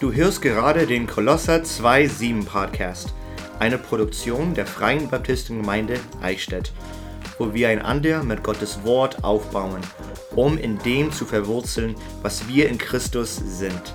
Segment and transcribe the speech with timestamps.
[0.00, 3.12] Du hörst gerade den Kolosser 2.7 Podcast,
[3.58, 6.72] eine Produktion der Freien Baptistengemeinde Eichstätt,
[7.38, 9.82] wo wir einander mit Gottes Wort aufbauen,
[10.34, 13.94] um in dem zu verwurzeln, was wir in Christus sind.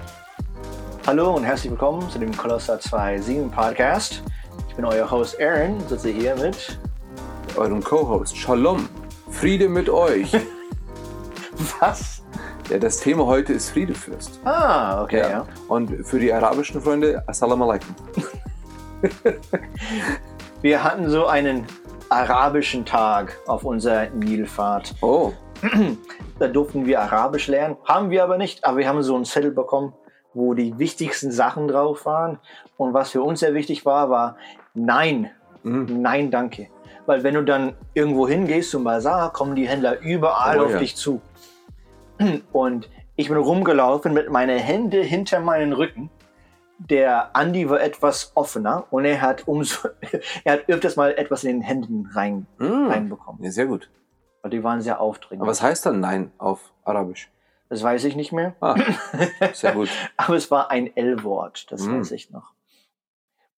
[1.08, 4.22] Hallo und herzlich willkommen zu dem Kolosser 2.7 Podcast.
[4.70, 6.80] Ich bin euer Host Aaron, sitze hier mit
[7.56, 8.38] eurem Co-Host.
[8.38, 8.88] Shalom,
[9.32, 10.32] Friede mit euch.
[11.80, 12.15] Was?
[12.70, 14.40] Ja, das Thema heute ist Friedefürst.
[14.44, 15.30] Ah, okay, ja.
[15.30, 15.48] ja.
[15.68, 17.96] Und für die arabischen Freunde, Assalamu alaikum.
[20.62, 21.66] Wir hatten so einen
[22.10, 24.96] arabischen Tag auf unserer Nilfahrt.
[25.02, 25.34] Oh.
[26.38, 27.78] Da durften wir Arabisch lernen.
[27.86, 29.94] Haben wir aber nicht, aber wir haben so einen Zettel bekommen,
[30.34, 32.40] wo die wichtigsten Sachen drauf waren.
[32.76, 34.36] Und was für uns sehr wichtig war, war
[34.74, 35.32] Nein.
[35.64, 36.02] Mhm.
[36.02, 36.68] Nein, danke.
[37.06, 40.80] Weil wenn du dann irgendwo hingehst zum Bazar, kommen die Händler überall oh, auf ja.
[40.80, 41.22] dich zu.
[42.52, 46.10] Und ich bin rumgelaufen mit meinen Händen hinter meinen Rücken.
[46.78, 49.88] Der Andi war etwas offener und er hat umso,
[50.44, 52.88] er hat öfters mal etwas in den Händen rein, mm.
[52.88, 53.42] reinbekommen.
[53.42, 53.90] Ja, sehr gut.
[54.42, 55.42] Und die waren sehr aufdringlich.
[55.42, 57.32] Aber was heißt dann Nein auf Arabisch?
[57.70, 58.56] Das weiß ich nicht mehr.
[58.60, 58.76] Ah,
[59.54, 59.90] sehr gut.
[60.18, 62.00] Aber es war ein L-Wort, das mm.
[62.00, 62.54] weiß ich noch.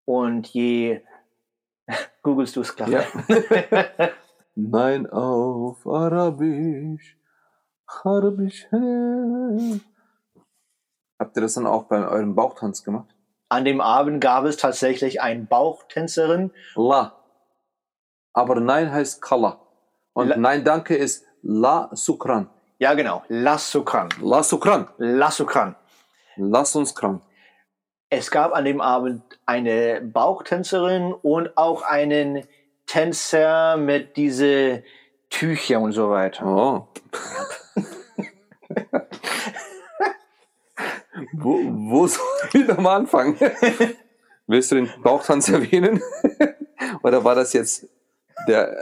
[0.05, 1.02] Und je
[2.21, 2.89] googelst du es klar.
[2.89, 3.03] Ja.
[4.55, 7.17] Nein auf Arabisch.
[11.19, 13.07] Habt ihr das dann auch bei eurem Bauchtanz gemacht?
[13.49, 16.52] An dem Abend gab es tatsächlich eine Bauchtänzerin.
[16.75, 17.15] La.
[18.33, 19.61] Aber Nein heißt Kala.
[20.13, 22.49] Und La Nein Danke ist La Sukran.
[22.80, 23.23] Ja, genau.
[23.30, 24.09] La Sukran.
[24.21, 24.88] La Sukran.
[24.97, 25.75] La Sukran.
[26.35, 27.21] Lass uns krank.
[28.09, 32.47] Es gab an dem Abend eine Bauchtänzerin und auch einen
[32.85, 34.83] Tänzer mit diese
[35.30, 36.45] Tücher und so weiter.
[36.45, 36.88] Oh.
[41.39, 41.59] wo,
[41.92, 43.37] wo soll ich nochmal anfangen?
[44.48, 46.02] Willst du den Bauchtanz erwähnen?
[47.03, 47.87] Oder war das jetzt
[48.48, 48.75] der.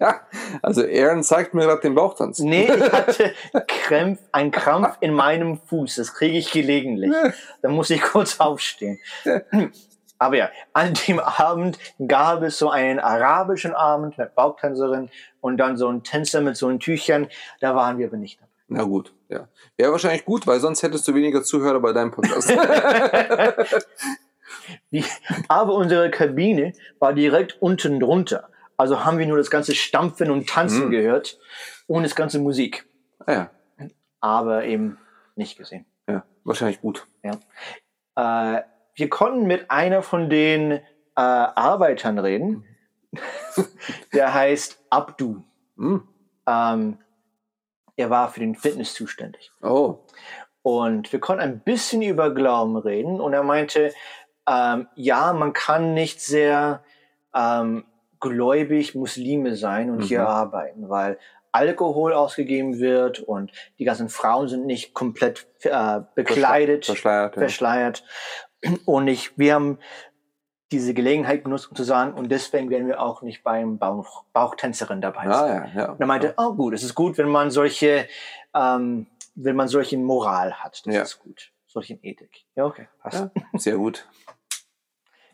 [0.62, 2.38] also Aaron zeigt mir gerade den Bauchtanz.
[2.38, 3.34] Nee, ich hatte
[3.66, 5.96] Krämpf, einen Krampf in meinem Fuß.
[5.96, 7.12] Das kriege ich gelegentlich.
[7.60, 8.98] Da muss ich kurz aufstehen.
[10.18, 15.10] Aber ja, an dem Abend gab es so einen arabischen Abend mit Bauchtänzerin
[15.40, 17.28] und dann so ein Tänzer mit so einen Tüchern.
[17.60, 18.40] Da waren wir aber nicht.
[18.68, 19.48] Na gut, ja.
[19.76, 22.52] Wäre wahrscheinlich gut, weil sonst hättest du weniger Zuhörer bei deinem Podcast.
[25.48, 28.50] aber unsere Kabine war direkt unten drunter.
[28.76, 30.90] Also haben wir nur das ganze Stampfen und Tanzen mhm.
[30.90, 31.38] gehört
[31.86, 32.86] und das ganze Musik.
[33.26, 33.50] Ah, ja.
[34.20, 34.98] Aber eben
[35.34, 35.86] nicht gesehen.
[36.08, 37.06] Ja, wahrscheinlich gut.
[37.22, 38.58] Ja.
[38.58, 38.62] Äh,
[38.94, 40.80] wir konnten mit einer von den äh,
[41.16, 42.64] Arbeitern reden.
[44.12, 45.42] Der heißt Abdu.
[45.76, 46.06] Mhm.
[46.46, 46.98] Ähm,
[47.98, 49.50] er war für den Fitness zuständig.
[49.60, 49.98] Oh.
[50.62, 53.20] Und wir konnten ein bisschen über Glauben reden.
[53.20, 53.92] Und er meinte,
[54.48, 56.84] ähm, ja, man kann nicht sehr
[57.34, 57.84] ähm,
[58.20, 60.02] gläubig Muslime sein und mhm.
[60.02, 61.18] hier arbeiten, weil
[61.50, 67.34] Alkohol ausgegeben wird und die ganzen Frauen sind nicht komplett äh, bekleidet, verschleiert.
[67.34, 68.04] verschleiert.
[68.84, 69.78] Und ich, wir haben
[70.70, 75.00] diese Gelegenheit genutzt, um zu sagen, und deswegen werden wir auch nicht beim Bauch, Bauchtänzerin
[75.00, 75.32] dabei sein.
[75.32, 75.92] Ah, ja, ja.
[75.92, 78.06] Und er meinte, oh gut, es ist gut, wenn man solche,
[78.54, 80.82] ähm, wenn man solche Moral hat.
[80.86, 81.02] Das ja.
[81.02, 81.52] ist gut.
[81.66, 82.44] Solche Ethik.
[82.54, 83.20] Ja, okay, passt.
[83.20, 84.06] Ja, sehr gut.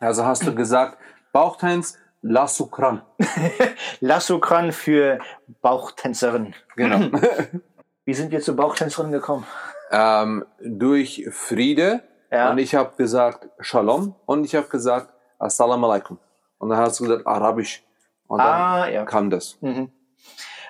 [0.00, 0.98] Also hast du gesagt,
[1.32, 3.02] Bauchtänz, Lassukran.
[4.00, 5.18] Lassukran für
[5.62, 6.54] Bauchtänzerin.
[6.76, 7.18] Genau.
[8.04, 9.46] Wie sind wir zur Bauchtänzerin gekommen?
[9.90, 12.02] Ähm, durch Friede
[12.34, 12.50] ja.
[12.50, 15.13] Und ich habe gesagt Shalom und ich habe gesagt
[15.44, 16.18] Assalamu alaikum.
[16.58, 17.82] Und dann hast du gesagt Arabisch.
[18.26, 19.04] Und dann ah, ja.
[19.04, 19.58] kam das.
[19.60, 19.90] Mhm.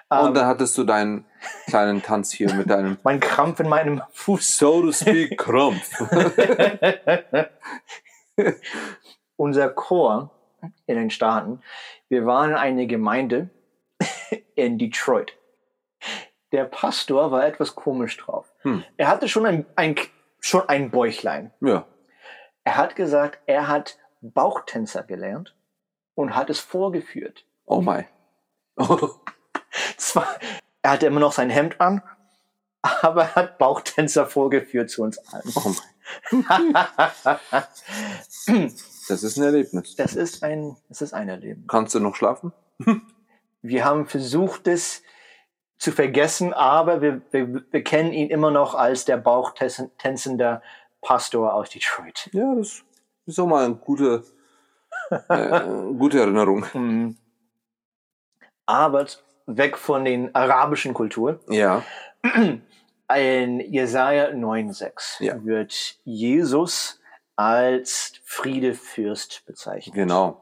[0.08, 0.34] Und um, ähm.
[0.34, 1.24] dann hattest du deinen
[1.66, 2.98] kleinen Tanz hier mit deinem.
[3.04, 4.58] mein Krampf in meinem Fuß.
[4.58, 6.02] So to speak, Krampf.
[9.36, 10.30] Unser Chor
[10.86, 11.62] in den Staaten,
[12.08, 13.50] wir waren eine Gemeinde
[14.56, 15.36] in Detroit.
[16.52, 18.52] Der Pastor war etwas komisch drauf.
[18.62, 18.84] Hm.
[18.96, 19.96] Er hatte schon ein, ein
[20.40, 21.52] schon ein Bäuchlein.
[21.60, 21.86] Ja.
[22.64, 23.98] Er hat gesagt, er hat
[24.30, 25.54] Bauchtänzer gelernt
[26.14, 27.44] und hat es vorgeführt.
[27.66, 28.06] Oh mein.
[28.76, 29.10] Oh.
[29.96, 30.26] Zwar,
[30.82, 32.02] er hatte immer noch sein Hemd an,
[32.82, 35.52] aber er hat Bauchtänzer vorgeführt zu uns allen.
[35.56, 35.94] Oh mein.
[39.08, 39.96] das ist ein Erlebnis.
[39.96, 41.66] Das ist ein, das ist ein Erlebnis.
[41.68, 42.52] Kannst du noch schlafen?
[43.62, 45.02] Wir haben versucht, es
[45.78, 50.62] zu vergessen, aber wir, wir, wir kennen ihn immer noch als der bauchtänzende
[51.00, 52.28] Pastor aus Detroit.
[52.32, 52.84] Ja, das
[53.26, 54.24] ist auch mal eine gute,
[55.10, 55.60] äh,
[55.98, 56.64] gute Erinnerung.
[56.72, 57.16] Mhm.
[58.66, 59.06] Aber
[59.46, 61.38] weg von den arabischen Kulturen.
[61.48, 61.82] Ja.
[63.14, 65.44] In Jesaja 9,6 ja.
[65.44, 67.00] wird Jesus
[67.36, 69.94] als Friedefürst bezeichnet.
[69.94, 70.40] Genau.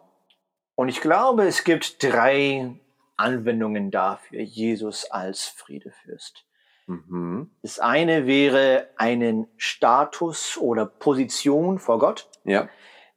[0.74, 2.74] Und ich glaube, es gibt drei
[3.16, 6.44] Anwendungen dafür, Jesus als Friedefürst.
[6.86, 7.50] Mhm.
[7.62, 12.28] Das eine wäre einen Status oder Position vor Gott.
[12.44, 12.68] Ja.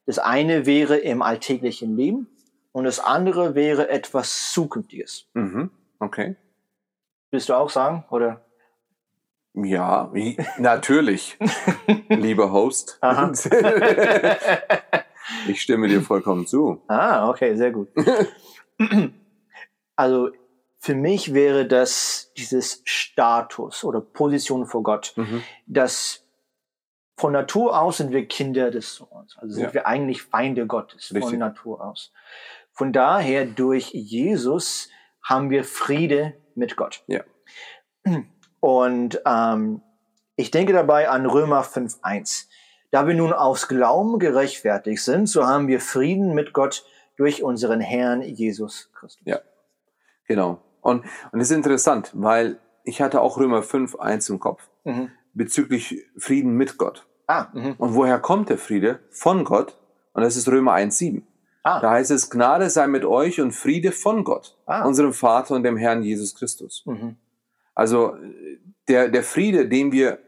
[0.05, 2.27] Das eine wäre im alltäglichen Leben
[2.71, 5.27] und das andere wäre etwas Zukünftiges.
[5.33, 5.71] Mhm.
[5.99, 6.35] Okay.
[7.31, 8.41] Willst du auch sagen, oder?
[9.53, 11.37] Ja, wie, natürlich,
[12.09, 12.99] lieber Host.
[15.47, 16.83] ich stimme dir vollkommen zu.
[16.87, 17.87] Ah, okay, sehr gut.
[19.95, 20.29] also
[20.77, 25.41] für mich wäre das dieses Status oder Position vor Gott, mhm.
[25.65, 26.24] dass
[27.17, 29.37] von Natur aus sind wir Kinder des Sohns.
[29.37, 29.73] Also sind ja.
[29.73, 31.23] wir eigentlich Feinde Gottes Richtig.
[31.29, 32.11] von Natur aus.
[32.71, 34.89] Von daher, durch Jesus
[35.23, 37.03] haben wir Friede mit Gott.
[37.07, 37.21] Ja.
[38.59, 39.81] Und ähm,
[40.35, 42.47] ich denke dabei an Römer 5.1.
[42.91, 46.85] Da wir nun aus Glauben gerechtfertigt sind, so haben wir Frieden mit Gott
[47.17, 49.21] durch unseren Herrn Jesus Christus.
[49.25, 49.39] Ja,
[50.27, 50.59] genau.
[50.81, 55.11] Und, und es ist interessant, weil ich hatte auch Römer 5.1 im Kopf mhm.
[55.35, 57.05] Bezüglich Frieden mit Gott.
[57.27, 57.75] Ah, mh.
[57.77, 58.99] Und woher kommt der Friede?
[59.11, 59.77] Von Gott.
[60.13, 61.21] Und das ist Römer 1.7.
[61.63, 61.79] Ah.
[61.79, 64.85] Da heißt es, Gnade sei mit euch und Friede von Gott, ah.
[64.85, 66.83] unserem Vater und dem Herrn Jesus Christus.
[66.85, 67.17] Mhm.
[67.73, 68.15] Also
[68.87, 70.19] der, der Friede, den wir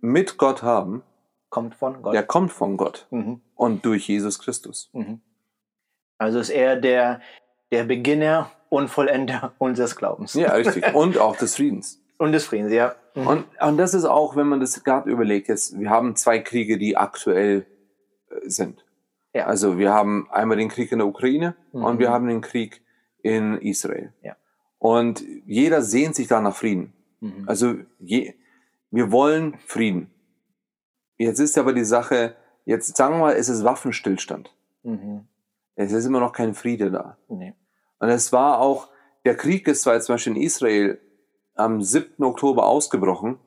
[0.00, 1.02] mit Gott haben,
[1.50, 2.14] kommt von Gott.
[2.14, 3.40] Der kommt von Gott mhm.
[3.54, 4.90] und durch Jesus Christus.
[4.92, 5.20] Mhm.
[6.18, 7.20] Also ist er der,
[7.70, 10.34] der Beginner und Vollender unseres Glaubens.
[10.34, 10.94] Ja, richtig.
[10.94, 12.00] Und auch des Friedens.
[12.18, 12.94] Und des Friedens, ja.
[13.14, 13.26] Mhm.
[13.26, 16.78] Und, und das ist auch, wenn man das gerade überlegt, jetzt, wir haben zwei Kriege,
[16.78, 17.66] die aktuell
[18.30, 18.84] äh, sind.
[19.34, 19.46] Ja.
[19.46, 21.84] Also wir haben einmal den Krieg in der Ukraine mhm.
[21.84, 22.82] und wir haben den Krieg
[23.22, 24.12] in Israel.
[24.22, 24.36] Ja.
[24.78, 26.92] Und jeder sehnt sich da nach Frieden.
[27.20, 27.44] Mhm.
[27.46, 28.34] Also je,
[28.90, 30.10] wir wollen Frieden.
[31.18, 34.54] Jetzt ist aber die Sache, jetzt sagen wir mal, es ist Waffenstillstand.
[34.82, 35.26] Mhm.
[35.74, 37.18] Es ist immer noch kein Friede da.
[37.28, 37.54] Nee.
[37.98, 38.88] Und es war auch,
[39.24, 41.00] der Krieg ist zwar jetzt zum Beispiel in Israel
[41.56, 42.22] am 7.
[42.24, 43.38] Oktober ausgebrochen,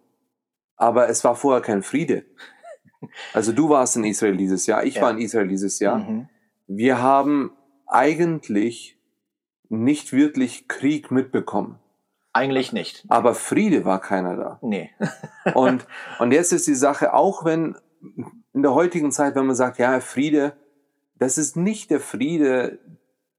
[0.75, 2.25] aber es war vorher kein Friede.
[3.31, 5.03] Also du warst in Israel dieses Jahr, ich ja.
[5.03, 5.99] war in Israel dieses Jahr.
[5.99, 6.27] Mhm.
[6.67, 7.53] Wir haben
[7.87, 8.99] eigentlich
[9.69, 11.79] nicht wirklich Krieg mitbekommen.
[12.33, 13.05] Eigentlich nicht.
[13.07, 14.59] Aber Friede war keiner da.
[14.61, 14.89] Nee.
[15.53, 15.87] und,
[16.19, 17.77] und jetzt ist die Sache, auch wenn
[18.53, 20.57] in der heutigen Zeit, wenn man sagt, ja, Friede,
[21.15, 22.79] das ist nicht der Friede,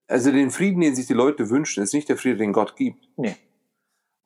[0.07, 3.09] also den Frieden, den sich die Leute wünschen, ist nicht der Friede, den Gott gibt.
[3.17, 3.37] Nee.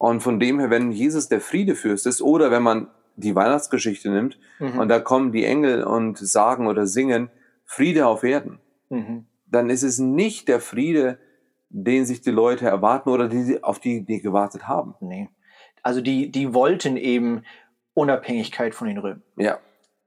[0.05, 4.39] Und von dem her, wenn Jesus der Friedefürst ist, oder wenn man die Weihnachtsgeschichte nimmt
[4.59, 4.79] mhm.
[4.79, 7.31] und da kommen die Engel und sagen oder singen
[7.65, 8.61] Friede auf Erden,
[8.91, 9.25] mhm.
[9.47, 11.19] dann ist es nicht der Friede,
[11.71, 14.95] den sich die Leute erwarten oder die, auf die die gewartet haben.
[15.01, 15.31] Nee.
[15.83, 17.43] Also die, die wollten eben
[17.95, 19.23] Unabhängigkeit von den Römern.
[19.39, 19.59] Ja.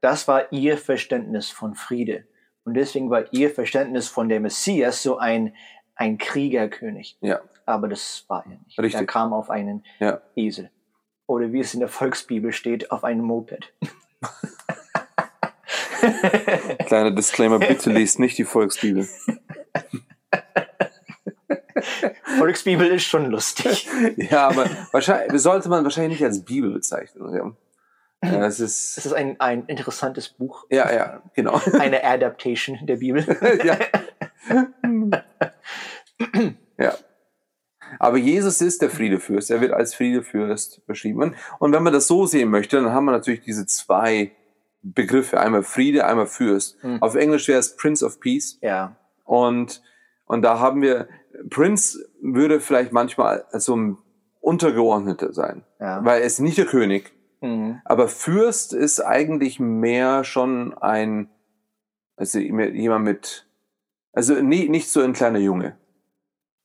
[0.02, 2.28] Das war ihr Verständnis von Friede.
[2.66, 5.56] Und deswegen war ihr Verständnis von der Messias so ein,
[5.96, 7.18] ein Kriegerkönig.
[7.22, 7.42] Ja.
[7.68, 8.80] Aber das war er nicht.
[8.80, 9.02] Richtig.
[9.02, 10.22] Er kam auf einen ja.
[10.36, 10.72] Esel.
[11.28, 13.74] Oder wie es in der Volksbibel steht, auf einem Moped.
[16.86, 19.06] Kleiner Disclaimer, bitte liest nicht die Volksbibel.
[22.38, 23.90] Volksbibel ist schon lustig.
[24.16, 27.58] ja, aber wahrscheinlich sollte man wahrscheinlich nicht als Bibel bezeichnen.
[28.24, 30.66] Ja, es ist, es ist ein, ein interessantes Buch.
[30.70, 31.60] Ja, ja, genau.
[31.78, 33.26] Eine Adaptation der Bibel.
[33.66, 33.78] ja.
[38.08, 39.52] Aber Jesus ist der Friedefürst.
[39.52, 41.36] Er wird als Friedefürst beschrieben.
[41.60, 44.32] Und wenn man das so sehen möchte, dann haben wir natürlich diese zwei
[44.82, 45.42] Begriffe.
[45.42, 46.82] Einmal Friede, einmal Fürst.
[46.86, 47.04] Mhm.
[47.04, 48.60] Auf Englisch wäre es Prince of Peace.
[48.62, 48.96] Ja.
[49.26, 49.82] Und,
[50.26, 51.10] und da haben wir,
[51.50, 53.98] Prince würde vielleicht manchmal so ein
[54.40, 55.66] Untergeordneter sein.
[55.78, 56.00] Ja.
[56.06, 57.12] Weil er ist nicht der König.
[57.42, 57.82] Mhm.
[57.84, 61.30] Aber Fürst ist eigentlich mehr schon ein,
[62.16, 63.50] also jemand mit,
[64.14, 65.76] also nie, nicht so ein kleiner Junge.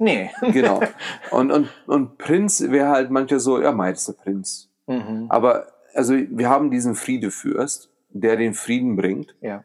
[0.02, 0.30] Nee.
[0.52, 0.80] genau.
[1.30, 4.68] Und, und, und Prinz wäre halt manchmal so, ja, Meisterprinz.
[4.87, 5.26] Mhm.
[5.28, 9.37] Aber also wir haben diesen Friedefürst, der den Frieden bringt.
[9.40, 9.64] Ja.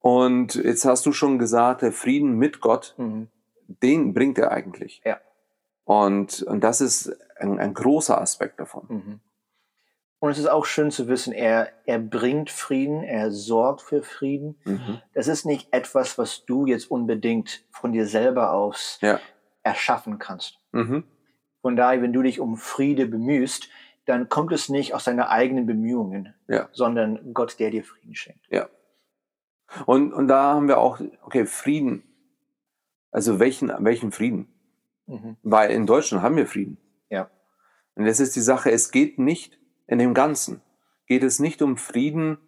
[0.00, 3.28] Und jetzt hast du schon gesagt, der Frieden mit Gott, mhm.
[3.66, 5.02] den bringt er eigentlich.
[5.04, 5.20] Ja.
[5.84, 8.84] Und, und das ist ein, ein großer Aspekt davon.
[8.88, 9.20] Mhm.
[10.22, 14.56] Und es ist auch schön zu wissen, er, er bringt Frieden, er sorgt für Frieden.
[14.64, 15.02] Mhm.
[15.14, 19.18] Das ist nicht etwas, was du jetzt unbedingt von dir selber aus ja.
[19.62, 20.58] Erschaffen kannst.
[20.72, 21.04] Mhm.
[21.60, 23.68] Von daher, wenn du dich um Friede bemühst,
[24.04, 26.68] dann kommt es nicht aus deinen eigenen Bemühungen, ja.
[26.72, 28.46] sondern Gott, der dir Frieden schenkt.
[28.50, 28.68] Ja.
[29.86, 32.02] Und, und da haben wir auch, okay, Frieden.
[33.10, 34.52] Also welchen, welchen Frieden?
[35.06, 35.36] Mhm.
[35.42, 36.78] Weil in Deutschland haben wir Frieden.
[37.10, 37.30] Ja.
[37.94, 40.62] Und das ist die Sache, es geht nicht in dem Ganzen
[41.12, 42.38] geht es nicht um Frieden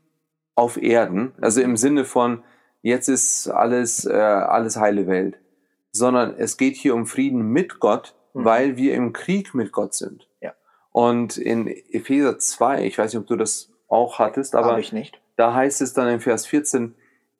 [0.54, 2.42] auf Erden, also im Sinne von,
[2.80, 5.38] jetzt ist alles, äh, alles heile Welt,
[5.94, 8.44] sondern es geht hier um Frieden mit Gott, mhm.
[8.44, 10.28] weil wir im Krieg mit Gott sind.
[10.40, 10.52] Ja.
[10.90, 14.80] Und in Epheser 2, ich weiß nicht, ob du das auch hattest, aber
[15.36, 16.94] da heißt es dann in Vers 14,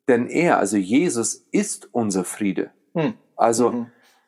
[0.07, 2.71] denn er, also Jesus, ist unser Friede.
[2.93, 3.15] Mhm.
[3.35, 3.87] Also, mhm.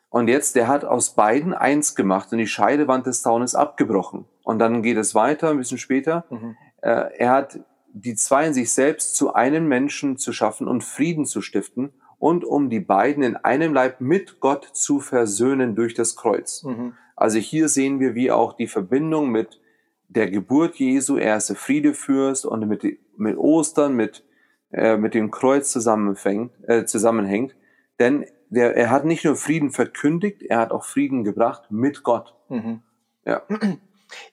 [0.10, 4.26] und jetzt, der hat aus beiden eins gemacht und die Scheidewand des Zaunes abgebrochen.
[4.44, 6.26] Und dann geht es weiter, ein bisschen später.
[6.30, 6.58] Mhm.
[6.82, 7.60] Äh, er hat
[7.94, 12.44] die zwei in sich selbst zu einem Menschen zu schaffen und Frieden zu stiften und
[12.44, 16.64] um die beiden in einem Leib mit Gott zu versöhnen durch das Kreuz.
[16.64, 16.94] Mhm.
[17.16, 19.60] Also hier sehen wir, wie auch die Verbindung mit
[20.08, 22.84] der Geburt Jesu, er ist der Friedefürst und mit,
[23.18, 24.24] mit Ostern, mit,
[24.72, 27.56] äh, mit dem Kreuz zusammenfängt, äh, zusammenhängt.
[28.00, 32.36] Denn der, er hat nicht nur Frieden verkündigt, er hat auch Frieden gebracht mit Gott.
[32.50, 32.82] Mhm.
[33.26, 33.44] Ja.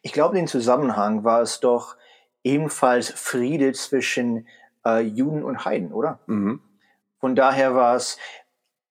[0.02, 1.96] Ich glaube, den Zusammenhang war es doch
[2.44, 4.46] ebenfalls Friede zwischen
[4.86, 6.20] äh, Juden und Heiden, oder?
[6.26, 6.60] Mhm.
[7.25, 8.19] Von daher war es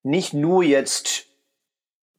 [0.02, 1.28] nicht nur jetzt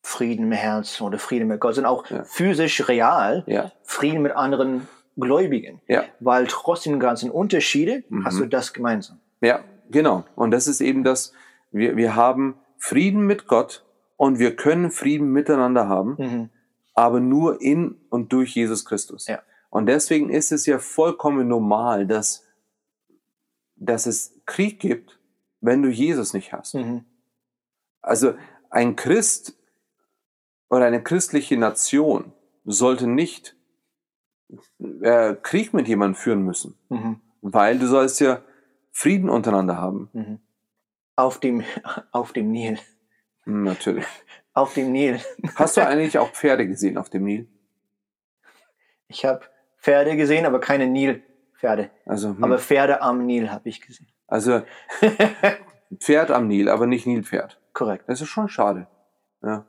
[0.01, 2.23] Frieden im Herzen oder Frieden mit Gott, sondern auch ja.
[2.23, 3.73] physisch real ja.
[3.83, 5.81] Frieden mit anderen Gläubigen.
[5.89, 6.05] Ja.
[6.21, 8.25] Weil trotz den ganzen Unterschiede mhm.
[8.25, 9.19] hast du das gemeinsam.
[9.41, 10.25] Ja, genau.
[10.37, 11.33] Und das ist eben das,
[11.73, 13.85] wir, wir haben Frieden mit Gott
[14.17, 16.51] und wir können Frieden miteinander haben, mhm.
[16.95, 19.27] aber nur in und durch Jesus Christus.
[19.27, 19.43] Ja.
[19.69, 22.45] Und deswegen ist es ja vollkommen normal, dass,
[23.75, 25.19] dass es Krieg gibt
[25.65, 26.75] wenn du Jesus nicht hast.
[26.75, 27.05] Mhm.
[28.03, 28.35] Also
[28.69, 29.59] ein Christ
[30.69, 32.33] oder eine christliche Nation
[32.65, 33.57] sollte nicht
[35.01, 37.21] äh, Krieg mit jemandem führen müssen, mhm.
[37.41, 38.43] weil du sollst ja
[38.93, 40.11] Frieden untereinander haben.
[40.13, 40.39] Mhm.
[41.17, 41.65] Auf dem,
[42.13, 42.79] auf dem Nil.
[43.45, 44.07] Hm, natürlich.
[44.53, 45.21] Auf dem Nil.
[45.55, 47.49] Hast du eigentlich auch Pferde gesehen auf dem Nil?
[49.09, 49.41] Ich habe
[49.79, 51.91] Pferde gesehen, aber keine Nilpferde.
[52.05, 52.45] Also, hm.
[52.45, 54.14] Aber Pferde am Nil habe ich gesehen.
[54.35, 54.63] Also
[56.01, 57.61] Pferd am Nil, aber nicht Nilpferd.
[57.73, 58.09] Korrekt.
[58.09, 58.89] Das ist schon schade.
[59.45, 59.65] Ja.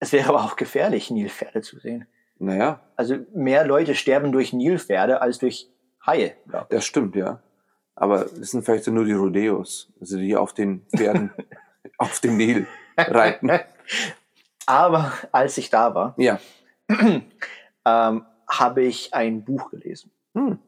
[0.00, 2.06] Es wäre aber auch gefährlich, Nilpferde zu sehen.
[2.38, 2.82] Naja.
[2.96, 5.70] Also mehr Leute sterben durch Nilpferde als durch
[6.04, 6.36] Haie.
[6.68, 7.42] Das stimmt, ja.
[7.94, 11.32] Aber es sind vielleicht nur die Rodeos, also die auf den Pferden
[11.96, 12.66] auf dem Nil
[12.98, 13.50] reiten.
[14.66, 16.38] Aber als ich da war, ja.
[16.88, 20.10] ähm, habe ich ein Buch gelesen.
[20.34, 20.58] Hm.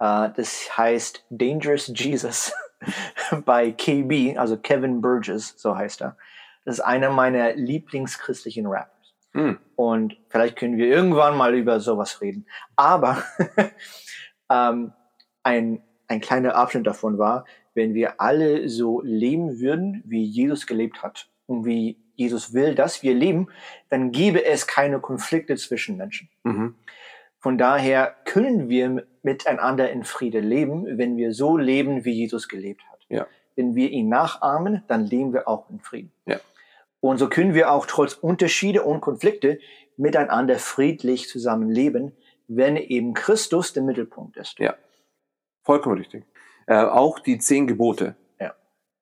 [0.00, 2.52] Uh, das heißt Dangerous Jesus
[3.44, 6.16] bei KB, also Kevin Burgess, so heißt er.
[6.64, 9.14] Das ist einer meiner lieblingschristlichen Rappers.
[9.32, 9.52] Mm.
[9.76, 12.46] Und vielleicht können wir irgendwann mal über sowas reden.
[12.76, 13.22] Aber
[14.50, 14.92] ähm,
[15.42, 21.02] ein, ein kleiner Abschnitt davon war, wenn wir alle so leben würden, wie Jesus gelebt
[21.02, 23.48] hat und wie Jesus will, dass wir leben,
[23.90, 26.28] dann gäbe es keine Konflikte zwischen Menschen.
[26.44, 26.76] Mhm.
[27.40, 32.82] Von daher können wir miteinander in Friede leben, wenn wir so leben, wie Jesus gelebt
[32.90, 33.00] hat.
[33.08, 33.26] Ja.
[33.56, 36.12] Wenn wir ihn nachahmen, dann leben wir auch in Frieden.
[36.26, 36.38] Ja.
[37.00, 39.58] Und so können wir auch trotz Unterschiede und Konflikte
[39.96, 42.12] miteinander friedlich zusammenleben,
[42.48, 44.58] wenn eben Christus der Mittelpunkt ist.
[44.58, 44.74] Ja,
[45.62, 46.24] vollkommen richtig.
[46.66, 48.16] Äh, auch die zehn Gebote.
[48.40, 48.54] Ja.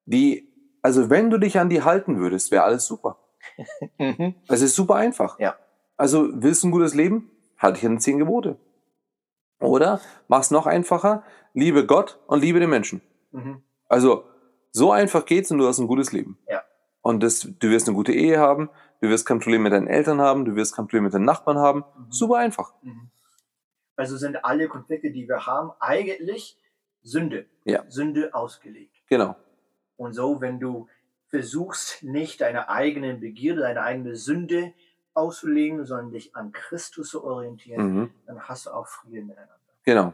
[0.05, 0.47] Die,
[0.81, 3.17] also wenn du dich an die halten würdest, wäre alles super.
[3.97, 4.35] mhm.
[4.47, 5.39] Es ist super einfach.
[5.39, 5.55] Ja.
[5.97, 7.29] Also willst du ein gutes Leben?
[7.63, 8.57] halte ich an zehn Gebote.
[9.63, 13.01] Oder mach's noch einfacher, liebe Gott und liebe den Menschen.
[13.31, 13.63] Mhm.
[13.87, 14.25] Also
[14.71, 16.37] so einfach geht's und du hast ein gutes Leben.
[16.49, 16.63] Ja.
[17.01, 18.69] Und das, du wirst eine gute Ehe haben,
[19.01, 21.57] du wirst kein Problem mit deinen Eltern haben, du wirst kein Problem mit deinen Nachbarn
[21.57, 21.79] haben.
[21.79, 22.11] Mhm.
[22.11, 22.73] Super einfach.
[22.81, 23.09] Mhm.
[23.95, 26.57] Also sind alle Konflikte, die wir haben, eigentlich
[27.03, 27.45] Sünde.
[27.65, 27.83] Ja.
[27.89, 28.95] Sünde ausgelegt.
[29.07, 29.35] Genau.
[29.97, 30.87] Und so, wenn du
[31.27, 34.73] versuchst, nicht deine eigenen Begierde, deine eigene Sünde
[35.13, 38.09] auszulegen, sondern dich an Christus zu orientieren, mhm.
[38.25, 39.55] dann hast du auch Frieden miteinander.
[39.83, 40.13] Genau.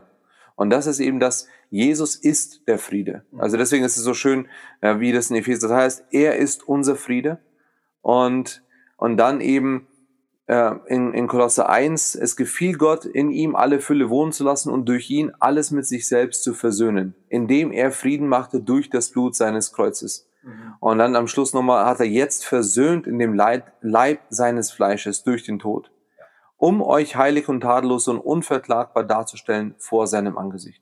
[0.56, 3.24] Und das ist eben das, Jesus ist der Friede.
[3.32, 3.42] Mhm.
[3.42, 4.48] Also deswegen ist es so schön,
[4.82, 7.40] äh, wie das in Epheser heißt, er ist unser Friede.
[8.02, 8.64] Und,
[8.98, 9.88] und dann eben
[10.48, 14.72] äh, in, in Kolosse 1, es gefiel Gott, in ihm alle Fülle wohnen zu lassen
[14.72, 19.12] und durch ihn alles mit sich selbst zu versöhnen, indem er Frieden machte durch das
[19.12, 20.29] Blut seines Kreuzes.
[20.42, 20.76] Mhm.
[20.80, 25.24] Und dann am Schluss nochmal hat er jetzt versöhnt in dem Leib, Leib seines Fleisches
[25.24, 25.92] durch den Tod,
[26.58, 30.82] um euch heilig und tadellos und unverklagbar darzustellen vor seinem Angesicht.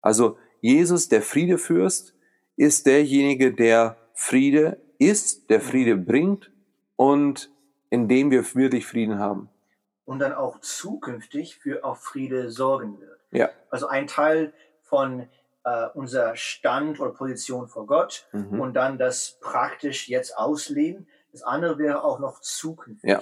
[0.00, 2.14] Also Jesus, der Friedefürst,
[2.56, 6.50] ist derjenige, der Friede ist, der Friede bringt
[6.96, 7.50] und
[7.88, 9.48] in dem wir wirklich Frieden haben.
[10.04, 13.18] Und dann auch zukünftig für auf Friede sorgen wird.
[13.30, 13.48] Ja.
[13.70, 15.28] Also ein Teil von
[15.64, 18.60] äh, unser Stand oder Position vor Gott mhm.
[18.60, 21.08] und dann das praktisch jetzt ausleben.
[21.32, 23.10] Das andere wäre auch noch zukünftig.
[23.10, 23.20] Ja.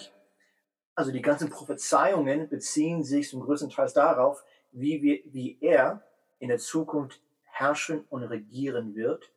[0.95, 4.43] Also die ganzen Prophezeiungen beziehen sich zum größten Teil darauf,
[4.73, 6.03] wie, wir, wie er
[6.39, 9.31] in der Zukunft herrschen und regieren wird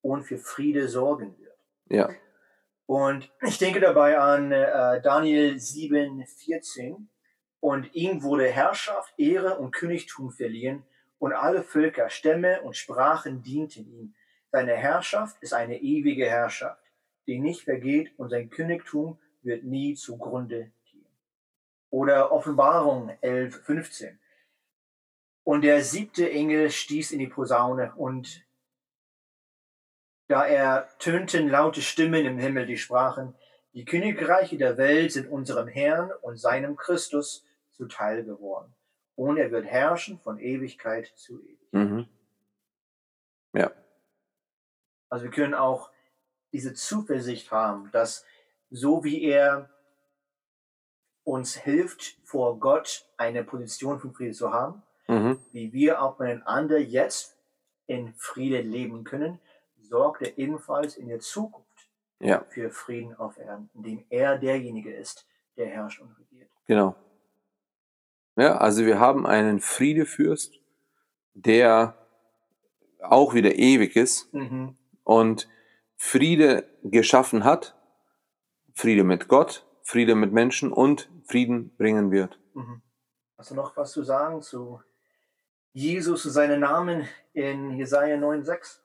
[0.00, 1.56] und für Friede sorgen wird.
[1.88, 2.10] Ja.
[2.86, 7.08] Und ich denke dabei an äh, Daniel 7, 14.
[7.60, 10.84] Und ihm wurde Herrschaft, Ehre und Königtum verliehen,
[11.22, 14.14] und alle Völker, Stämme und Sprachen dienten ihm.
[14.50, 16.82] Seine Herrschaft ist eine ewige Herrschaft,
[17.28, 21.06] die nicht vergeht, und sein Königtum wird nie zugrunde gehen.
[21.90, 24.18] Oder Offenbarung 11, 15.
[25.44, 28.44] Und der siebte Engel stieß in die Posaune und
[30.26, 33.36] da ertönten laute Stimmen im Himmel, die sprachen,
[33.74, 38.74] die Königreiche der Welt sind unserem Herrn und seinem Christus zuteil geworden.
[39.14, 41.72] Und er wird herrschen von Ewigkeit zu Ewigkeit.
[41.72, 42.06] Mhm.
[43.54, 43.70] Ja.
[45.08, 45.90] Also wir können auch
[46.52, 48.24] diese Zuversicht haben, dass
[48.70, 49.68] so wie er
[51.24, 55.38] uns hilft, vor Gott eine Position von Friede zu haben, mhm.
[55.52, 57.36] wie wir auch miteinander jetzt
[57.86, 59.38] in Friede leben können,
[59.80, 61.88] sorgt er ebenfalls in der Zukunft
[62.18, 62.44] ja.
[62.48, 65.26] für Frieden auf Erden, indem er derjenige ist,
[65.56, 66.50] der herrscht und regiert.
[66.66, 66.94] Genau.
[68.36, 70.58] Ja, also wir haben einen Friedefürst,
[71.34, 71.96] der
[73.00, 74.76] auch wieder ewig ist mhm.
[75.04, 75.48] und
[75.96, 77.76] Friede geschaffen hat,
[78.74, 82.38] Friede mit Gott, Friede mit Menschen und Frieden bringen wird.
[82.54, 82.82] Mhm.
[83.36, 84.80] Hast du noch was zu sagen zu
[85.72, 88.78] Jesus, zu seinen Namen in Jesaja 9,6?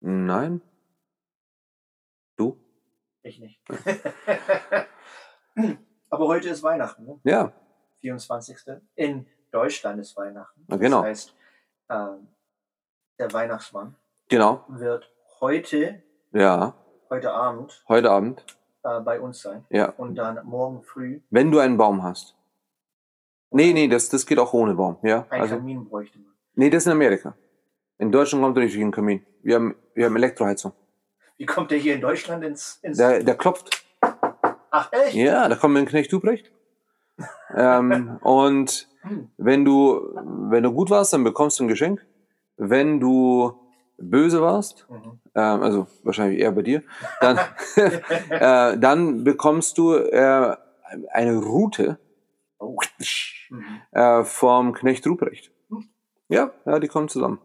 [0.00, 0.62] Nein.
[2.36, 2.58] Du?
[3.22, 3.60] Ich nicht.
[6.10, 7.20] Aber heute ist Weihnachten, ne?
[7.24, 7.52] Ja.
[8.00, 8.58] 24.
[8.96, 10.64] In Deutschland ist Weihnachten.
[10.66, 10.98] Na, genau.
[10.98, 11.34] Das heißt,
[11.88, 12.06] äh,
[13.18, 13.94] der Weihnachtsmann
[14.28, 14.64] genau.
[14.68, 16.02] wird heute,
[16.32, 16.74] ja.
[17.08, 18.44] heute Abend, heute Abend
[18.82, 19.64] äh, bei uns sein.
[19.70, 19.90] Ja.
[19.90, 21.20] Und dann morgen früh.
[21.30, 22.36] Wenn du einen Baum hast.
[23.50, 24.98] Nee, nee, das, das geht auch ohne Baum.
[25.02, 25.26] Ja.
[25.30, 26.32] Ein also, Kamin bräuchte man.
[26.54, 27.36] Nee, das ist in Amerika.
[27.98, 29.26] In Deutschland kommt er nicht durch einen Kamin.
[29.42, 30.72] Wir haben, wir haben Elektroheizung.
[31.36, 32.78] Wie kommt der hier in Deutschland ins...
[32.82, 33.79] ins der, der klopft.
[34.70, 35.14] Ach echt?
[35.14, 36.50] Ja, da kommt ein Knecht Duprecht.
[37.54, 38.88] ähm, und
[39.36, 40.00] wenn du,
[40.50, 42.06] wenn du gut warst, dann bekommst du ein Geschenk.
[42.56, 43.58] Wenn du
[43.98, 45.20] böse warst, mhm.
[45.34, 46.82] ähm, also wahrscheinlich eher bei dir,
[47.20, 47.38] dann,
[48.30, 50.56] äh, dann bekommst du äh,
[51.12, 51.98] eine Route
[52.58, 52.76] oh.
[53.92, 55.52] äh, vom Knecht Ruprecht.
[55.68, 55.88] Hm.
[56.28, 57.40] Ja, ja, die kommen zusammen.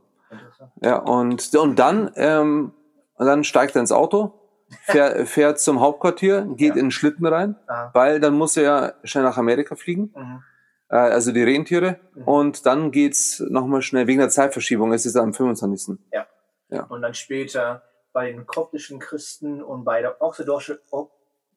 [0.82, 2.74] Ja, und, und dann, ähm,
[3.16, 4.34] und dann steigt er ins Auto,
[4.82, 6.74] fährt, fährt zum Hauptquartier, geht ja.
[6.76, 7.92] in den Schlitten rein, Aha.
[7.94, 10.14] weil dann muss er ja schnell nach Amerika fliegen.
[10.16, 10.44] Mhm.
[10.90, 12.00] Äh, also die Rentiere.
[12.14, 12.24] Mhm.
[12.24, 15.98] Und dann geht's nochmal schnell, wegen der Zeitverschiebung, es ist am 25.
[16.12, 16.28] Ja.
[16.70, 16.84] ja.
[16.84, 20.80] Und dann später bei den koptischen Christen und bei der orthodoxe,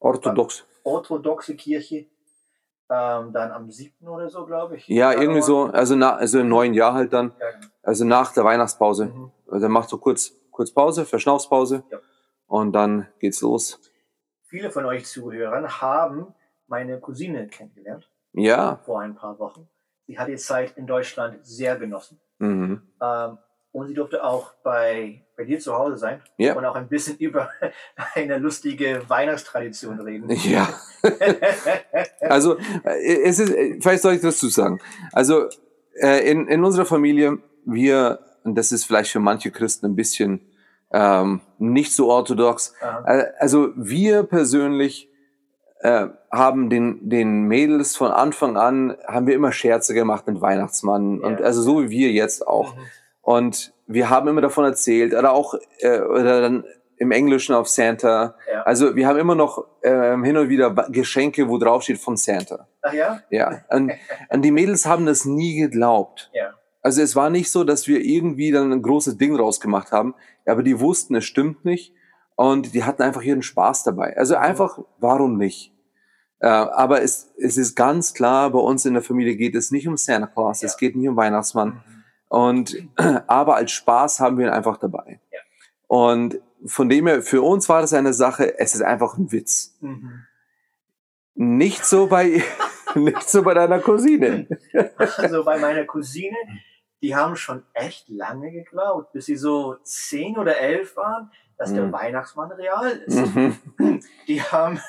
[0.01, 0.65] Orthodox.
[0.83, 2.07] orthodoxe Kirche
[2.91, 4.09] ähm, dann am 7.
[4.09, 4.89] oder so, glaube ich.
[4.89, 7.33] Ja, irgendwie so, also, na, also im neuen Jahr halt dann.
[7.39, 7.47] Ja.
[7.83, 9.07] Also nach der Weihnachtspause.
[9.07, 9.31] Mhm.
[9.51, 11.85] Also er macht so kurz, kurz Pause, Verschnaufspause.
[11.91, 11.99] Ja.
[12.49, 13.81] Und dann geht's los.
[14.49, 16.35] Viele von euch Zuhörern haben
[16.67, 18.11] meine Cousine kennengelernt.
[18.33, 18.81] Ja.
[18.85, 19.69] Vor ein paar Wochen.
[20.07, 22.19] Sie hat die Zeit in Deutschland sehr genossen.
[22.39, 22.83] Mhm.
[23.01, 23.39] Ähm,
[23.73, 26.57] und sie durfte auch bei, bei dir zu Hause sein ja.
[26.57, 27.51] und auch ein bisschen über
[28.15, 30.31] eine lustige Weihnachtstradition reden.
[30.31, 30.69] Ja.
[32.23, 34.81] also, äh, es ist, vielleicht soll ich das zu sagen.
[35.13, 35.49] Also,
[36.01, 40.41] äh, in, in unserer Familie, wir, und das ist vielleicht für manche Christen ein bisschen
[40.93, 42.75] ähm, nicht so orthodox,
[43.07, 45.09] äh, also wir persönlich
[45.81, 51.19] äh, haben den, den Mädels von Anfang an, haben wir immer Scherze gemacht mit Weihnachtsmann
[51.19, 51.27] yeah.
[51.27, 52.75] und also so wie wir jetzt auch.
[52.75, 52.81] Mhm.
[53.23, 56.65] Und wir haben immer davon erzählt, oder auch äh, oder dann
[56.99, 58.35] im Englischen auf Santa.
[58.53, 58.63] Ja.
[58.63, 62.67] Also wir haben immer noch äh, hin und wieder Geschenke, wo drauf steht von Santa.
[62.83, 63.21] Ach ja?
[63.31, 63.63] Ja.
[63.71, 63.93] Und,
[64.31, 66.31] und die Mädels haben das nie geglaubt.
[66.33, 66.55] Ja.
[66.89, 70.15] Also es war nicht so, dass wir irgendwie dann ein großes Ding rausgemacht haben,
[70.47, 71.93] aber die wussten, es stimmt nicht
[72.35, 74.17] und die hatten einfach ihren Spaß dabei.
[74.17, 75.75] Also einfach, warum nicht?
[76.39, 79.87] Äh, aber es, es ist ganz klar, bei uns in der Familie geht es nicht
[79.87, 80.69] um Santa Claus, Ja.
[80.69, 81.69] es geht nicht um Weihnachtsmann.
[81.69, 82.05] Mhm.
[82.29, 82.89] Und
[83.27, 85.21] aber als Spaß haben wir ihn einfach dabei.
[85.31, 85.41] Ja.
[85.89, 89.77] Und von dem her, für uns war das eine Sache, es ist einfach ein Witz.
[89.83, 90.23] Mhm.
[91.35, 92.43] Nicht so bei,
[92.95, 94.49] nicht so bei deiner Cousine.
[95.19, 96.35] Also bei meiner Cousine,
[97.03, 101.85] die haben schon echt lange geglaubt, bis sie so zehn oder elf waren, dass der
[101.85, 101.93] Mhm.
[101.93, 103.35] Weihnachtsmann real ist.
[103.35, 103.59] Mhm.
[104.29, 104.81] Die haben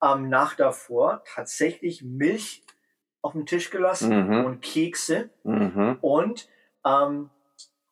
[0.00, 2.64] am Nacht davor tatsächlich Milch
[3.22, 4.44] auf den Tisch gelassen Mhm.
[4.44, 5.98] und Kekse Mhm.
[6.00, 6.48] und
[6.86, 7.30] ähm,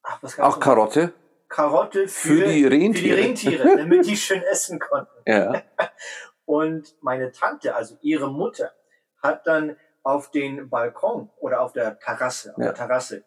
[0.03, 0.65] ach, was gab's Auch noch?
[0.65, 1.13] Karotte
[1.49, 3.17] Karotte für, für die für die Rentiere.
[3.19, 5.11] Rentiere, damit die schön essen konnten.
[5.27, 5.63] Ja.
[6.45, 8.73] Und meine Tante, also ihre Mutter,
[9.23, 12.65] hat dann auf den Balkon oder auf der Terrasse, auf ja.
[12.67, 13.25] der Terrasse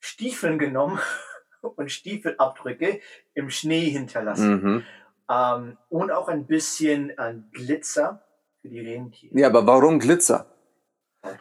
[0.00, 1.00] Stiefeln genommen
[1.60, 3.00] und Stiefelabdrücke
[3.34, 4.62] im Schnee hinterlassen.
[4.62, 4.82] Mhm.
[5.30, 8.22] Ähm, und auch ein bisschen äh, Glitzer
[8.60, 9.38] für die Rentiere.
[9.38, 10.46] Ja, aber warum Glitzer?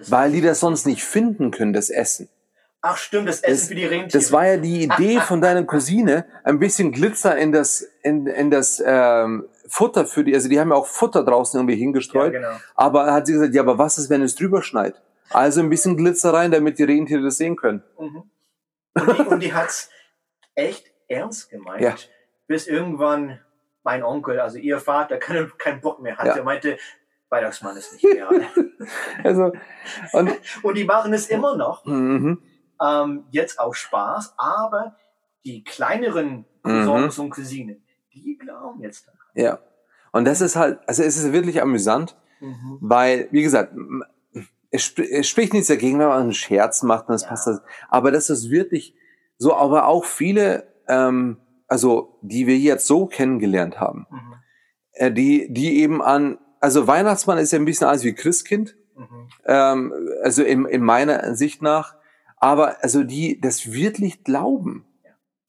[0.07, 2.29] Weil die das sonst nicht finden können, das Essen.
[2.81, 4.21] Ach stimmt, das Essen das, für die Rentiere.
[4.21, 8.51] Das war ja die Idee von deiner Cousine, ein bisschen Glitzer in das, in, in
[8.51, 12.33] das ähm, Futter für die, also die haben ja auch Futter draußen irgendwie hingestreut.
[12.33, 12.61] Ja, genau.
[12.75, 15.01] Aber hat sie gesagt, ja, aber was ist, wenn es drüber schneit?
[15.31, 17.83] Also ein bisschen Glitzer rein, damit die Rentiere das sehen können.
[17.99, 18.23] Mhm.
[18.95, 19.89] Und die, und die hat's
[20.55, 21.95] echt ernst gemeint, ja.
[22.47, 23.39] bis irgendwann
[23.83, 26.29] mein Onkel, also ihr Vater, keinen kein Bock mehr hatte.
[26.29, 26.35] Ja.
[26.37, 26.77] Er meinte,
[27.29, 28.41] Weihnachtsmann ist nicht real.
[29.23, 29.51] also,
[30.13, 30.31] und,
[30.63, 31.85] und die machen es immer noch.
[31.85, 32.41] Mhm.
[32.81, 34.95] Ähm, jetzt auch Spaß, aber
[35.45, 37.23] die kleineren Cousins mhm.
[37.23, 39.19] und Cousinen, die glauben jetzt daran.
[39.35, 39.59] Ja.
[40.11, 42.77] Und das ist halt, also es ist wirklich amüsant, mhm.
[42.81, 43.73] weil, wie gesagt,
[44.75, 47.29] es, sp es, spricht nichts dagegen, wenn man einen Scherz macht und das ja.
[47.29, 47.47] passt.
[47.47, 47.61] Das.
[47.89, 48.95] Aber das ist wirklich
[49.37, 54.33] so, aber auch viele, ähm, also die wir jetzt so kennengelernt haben, mhm.
[54.93, 59.27] äh, die, die eben an, also Weihnachtsmann ist ja ein bisschen alles wie Christkind, mhm.
[59.45, 61.95] ähm, also in, in meiner Sicht nach,
[62.37, 64.85] aber also die das wirklich glauben.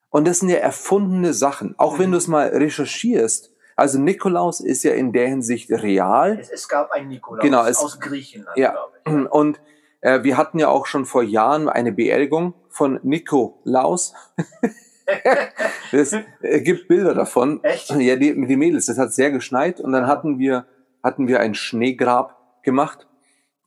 [0.08, 1.74] Und das sind ja erfundene Sachen.
[1.78, 1.98] Auch mhm.
[1.98, 6.38] wenn du es mal recherchierst, also Nikolaus ist ja in der Hinsicht real.
[6.40, 8.74] Es, es gab einen Nikolaus genau, es, aus Griechenland, ja.
[9.04, 9.60] Und
[10.00, 14.14] äh, wir hatten ja auch schon vor Jahren eine Beerdigung von Nikolaus.
[15.92, 17.62] es äh, gibt Bilder davon.
[17.62, 17.90] Echt?
[17.90, 18.88] Ja, die, die Mädels.
[18.88, 20.66] Es hat sehr geschneit und dann hatten wir,
[21.02, 23.06] hatten wir ein Schneegrab gemacht.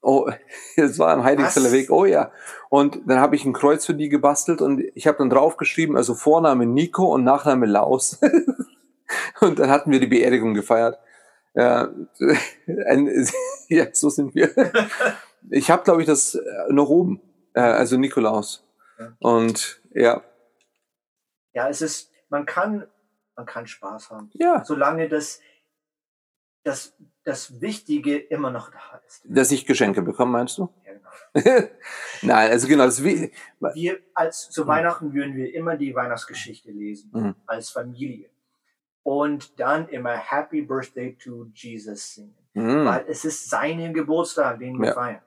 [0.02, 0.30] Oh,
[0.76, 1.92] es war am Heiligsteller Weg.
[1.92, 2.32] Oh ja.
[2.70, 6.16] Und dann habe ich ein Kreuz für die gebastelt und ich habe dann draufgeschrieben, also
[6.16, 8.20] Vorname Nico und Nachname Laus.
[9.42, 11.00] Und dann hatten wir die Beerdigung gefeiert.
[11.56, 11.90] Ja,
[12.88, 13.28] ein,
[13.70, 14.52] ja so sind wir.
[15.50, 17.22] Ich habe, glaube ich, das äh, noch oben.
[17.54, 18.66] Äh, also Nikolaus.
[19.20, 20.24] Und ja.
[21.54, 22.86] Ja, es ist, man kann,
[23.36, 24.30] man kann Spaß haben.
[24.34, 24.64] Ja.
[24.66, 25.40] Solange das,
[26.64, 29.22] das, das Wichtige immer noch da ist.
[29.24, 30.70] Dass ich Geschenke bekomme, meinst du?
[30.86, 31.70] Ja, genau.
[32.22, 32.86] Nein, also genau.
[32.86, 37.36] Das wir, als zu Weihnachten würden wir immer die Weihnachtsgeschichte lesen, mhm.
[37.46, 38.30] als Familie
[39.04, 42.36] und dann immer Happy Birthday to Jesus singen.
[42.54, 42.86] Mm.
[42.86, 44.94] Weil es ist seine Geburtstag, den wir ja.
[44.94, 45.22] feiern.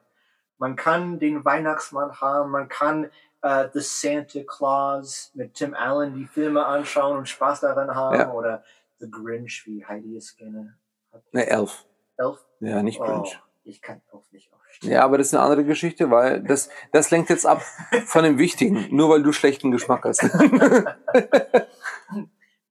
[0.59, 3.07] Man kann den Weihnachtsmann haben, man kann
[3.45, 8.33] uh, The Santa Claus mit Tim Allen die Filme anschauen und Spaß daran haben ja.
[8.33, 8.63] oder
[9.01, 10.77] The Grinch, wie Heidi es gerne
[11.13, 11.23] hat.
[11.33, 11.85] Ne, Elf.
[12.17, 12.39] Elf?
[12.61, 13.41] Ja, nicht Grinch.
[13.41, 14.93] Oh, ich kann Elf nicht aufstehen.
[14.93, 17.63] Ja, aber das ist eine andere Geschichte, weil das, das lenkt jetzt ab
[18.07, 20.23] von dem Wichtigen, nur weil du schlechten Geschmack hast.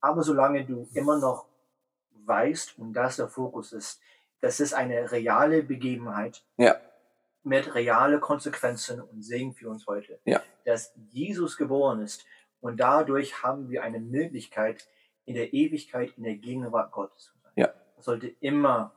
[0.01, 1.45] Aber solange du immer noch
[2.25, 4.01] weißt, und das der Fokus ist,
[4.41, 6.75] das ist eine reale Begebenheit ja.
[7.43, 10.41] mit realen Konsequenzen und Segen für uns heute, ja.
[10.65, 12.25] dass Jesus geboren ist
[12.59, 14.87] und dadurch haben wir eine Möglichkeit,
[15.25, 17.51] in der Ewigkeit in der Gegenwart Gottes zu sein.
[17.55, 17.73] Ja.
[17.95, 18.91] Das sollte immer,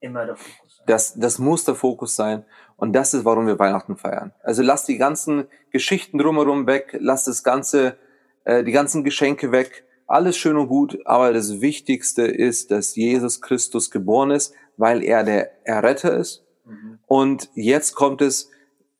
[0.00, 0.86] immer der Fokus sein.
[0.86, 2.44] Das, das muss der Fokus sein
[2.76, 4.34] und das ist, warum wir Weihnachten feiern.
[4.42, 7.96] Also lass die ganzen Geschichten drumherum weg, lass das ganze,
[8.44, 13.40] äh, die ganzen Geschenke weg alles schön und gut, aber das Wichtigste ist, dass Jesus
[13.40, 16.44] Christus geboren ist, weil er der Erretter ist.
[16.64, 16.98] Mhm.
[17.06, 18.50] Und jetzt kommt es,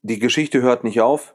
[0.02, 1.34] die Geschichte hört nicht auf.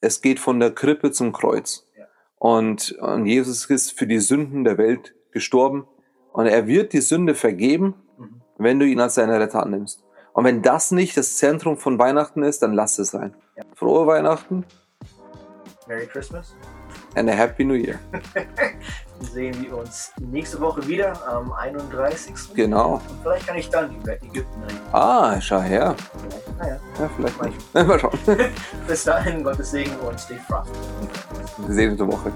[0.00, 1.86] Es geht von der Krippe zum Kreuz.
[1.96, 2.06] Ja.
[2.38, 5.86] Und, und Jesus ist für die Sünden der Welt gestorben.
[6.32, 8.42] Und er wird die Sünde vergeben, mhm.
[8.58, 10.02] wenn du ihn als deinen Retter annimmst.
[10.32, 13.34] Und wenn das nicht das Zentrum von Weihnachten ist, dann lass es sein.
[13.56, 13.62] Ja.
[13.74, 14.66] Frohe Weihnachten.
[15.86, 16.56] Merry Christmas.
[17.16, 17.98] And a Happy New Year.
[19.20, 22.34] sehen wir uns nächste Woche wieder am 31.
[22.54, 22.94] Genau.
[22.94, 24.80] Und vielleicht kann ich dann über Ägypten reden.
[24.92, 25.94] Ah, schau her.
[26.28, 26.80] Vielleicht, naja.
[26.98, 27.74] Ja, vielleicht nicht.
[27.74, 28.18] Mal schauen.
[28.86, 30.78] Bis dahin, Gottes Segen und stay frosty.
[31.66, 32.30] Gesegnete Woche.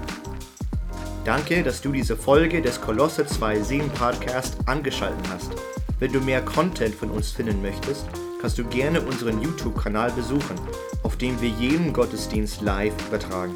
[1.25, 5.51] Danke, dass du diese Folge des Kolosse 2.7 Podcast angeschaltet hast.
[5.99, 8.07] Wenn du mehr Content von uns finden möchtest,
[8.41, 10.55] kannst du gerne unseren YouTube-Kanal besuchen,
[11.03, 13.55] auf dem wir jeden Gottesdienst live übertragen.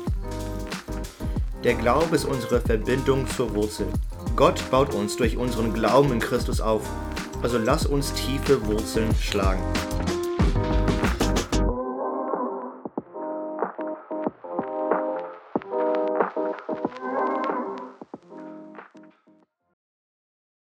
[1.65, 3.88] Der Glaube ist unsere Verbindung zur Wurzel.
[4.36, 6.88] Gott baut uns durch unseren Glauben in Christus auf.
[7.41, 9.63] Also lass uns tiefe Wurzeln schlagen.